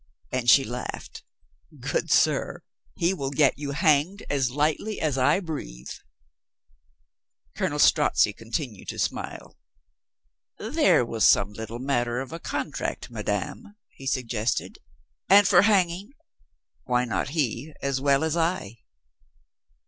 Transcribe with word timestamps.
And 0.31 0.49
she 0.49 0.63
laughed. 0.63 1.21
"Good 1.79 2.09
sir, 2.09 2.63
he 2.95 3.13
will 3.13 3.29
get 3.29 3.59
you 3.59 3.69
hanged 3.69 4.23
as 4.31 4.49
lightly 4.49 4.99
as 4.99 5.15
I 5.15 5.39
breathe." 5.39 5.91
Colonel 7.55 7.77
Strozzi 7.77 8.33
continued 8.33 8.87
to 8.87 8.97
smile. 8.97 9.59
"There 10.57 11.05
was 11.05 11.23
some 11.29 11.53
little 11.53 11.77
matter 11.77 12.19
of 12.19 12.33
a 12.33 12.39
contract, 12.39 13.11
madame," 13.11 13.75
he 13.89 14.07
sug 14.07 14.25
gested. 14.25 14.77
"And 15.29 15.47
for 15.47 15.61
hanging, 15.61 16.13
why 16.85 17.05
not 17.05 17.29
he 17.37 17.71
as 17.83 18.01
well 18.01 18.23
as 18.23 18.35
I 18.35 18.79